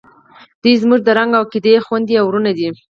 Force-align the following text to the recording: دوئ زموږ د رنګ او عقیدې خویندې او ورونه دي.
دوئ 0.61 0.73
زموږ 0.83 0.99
د 1.03 1.09
رنګ 1.17 1.31
او 1.37 1.43
عقیدې 1.47 1.83
خویندې 1.85 2.15
او 2.19 2.25
ورونه 2.27 2.51
دي. 2.57 2.67